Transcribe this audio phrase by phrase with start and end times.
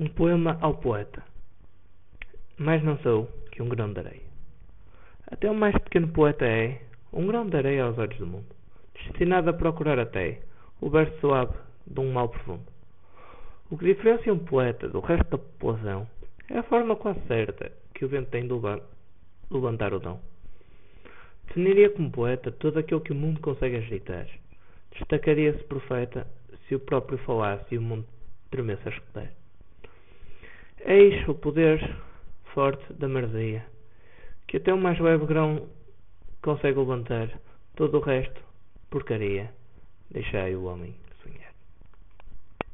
[0.00, 1.24] Um poema ao poeta.
[2.56, 4.22] Mais não sou que um grão de areia.
[5.26, 6.80] Até o mais pequeno poeta é
[7.12, 8.46] um grão de areia aos olhos do mundo,
[8.94, 10.40] destinado a procurar até
[10.80, 11.52] o verso suave
[11.84, 12.62] de um mal profundo.
[13.68, 16.08] O que diferencia um poeta do resto da população
[16.48, 18.54] é a forma quase certa que o vento tem de
[19.50, 20.20] levantar o dom.
[21.48, 24.28] Definiria como poeta todo aquele que o mundo consegue ajeitar.
[24.92, 26.24] Destacaria-se profeta
[26.68, 28.06] se o próprio falasse e o mundo
[28.48, 29.32] tremesse a escutar.
[30.84, 31.96] Eis o poder
[32.54, 33.64] forte da marzia,
[34.46, 35.68] que até o mais leve grão
[36.42, 37.28] consegue levantar,
[37.74, 38.40] todo o resto,
[38.88, 39.52] porcaria,
[40.10, 40.94] deixai o homem